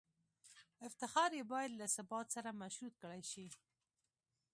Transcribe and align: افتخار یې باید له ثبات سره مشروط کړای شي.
افتخار 0.87 1.29
یې 1.39 1.43
باید 1.51 1.71
له 1.79 1.85
ثبات 1.95 2.27
سره 2.35 2.49
مشروط 2.61 2.93
کړای 3.01 3.21
شي. 3.31 3.47